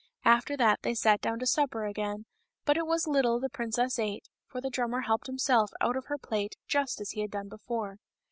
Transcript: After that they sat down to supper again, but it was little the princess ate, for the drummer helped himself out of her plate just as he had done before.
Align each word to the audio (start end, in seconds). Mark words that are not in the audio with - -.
After 0.25 0.57
that 0.57 0.81
they 0.81 0.95
sat 0.95 1.21
down 1.21 1.37
to 1.41 1.45
supper 1.45 1.85
again, 1.85 2.25
but 2.65 2.75
it 2.75 2.87
was 2.87 3.05
little 3.05 3.39
the 3.39 3.49
princess 3.51 3.99
ate, 3.99 4.25
for 4.47 4.59
the 4.59 4.71
drummer 4.71 5.01
helped 5.01 5.27
himself 5.27 5.69
out 5.79 5.95
of 5.95 6.05
her 6.05 6.17
plate 6.17 6.55
just 6.67 6.99
as 6.99 7.11
he 7.11 7.21
had 7.21 7.29
done 7.29 7.49
before. 7.49 7.97